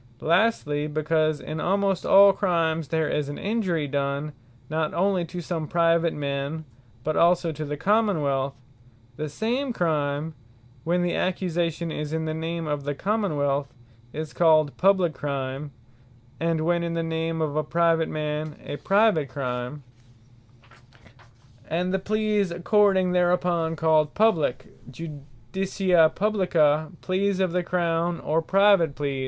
[0.17, 4.31] Publique Crimes What Lastly, because in almost all Crimes there is an Injury done,
[4.67, 6.65] not onely to some Private man,
[7.03, 8.55] but also to the Common wealth;
[9.17, 10.33] the same Crime,
[10.83, 13.75] when the accusation is in the name of the Common wealth,
[14.11, 15.69] is called Publique Crime;
[16.39, 19.83] and when in the name of a Private man, a Private Crime;
[21.69, 28.95] And the Pleas according thereunto called Publique, Judicia Publica, Pleas of the Crown; or Private
[28.95, 29.19] Pleas.